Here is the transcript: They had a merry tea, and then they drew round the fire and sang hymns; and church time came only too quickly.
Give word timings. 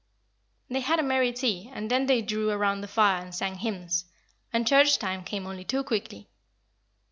They 0.67 0.79
had 0.79 0.99
a 0.99 1.03
merry 1.03 1.31
tea, 1.31 1.69
and 1.71 1.91
then 1.91 2.07
they 2.07 2.23
drew 2.23 2.51
round 2.51 2.81
the 2.81 2.87
fire 2.87 3.21
and 3.21 3.35
sang 3.35 3.59
hymns; 3.59 4.05
and 4.51 4.65
church 4.67 4.97
time 4.97 5.23
came 5.23 5.45
only 5.45 5.63
too 5.63 5.83
quickly. 5.83 6.27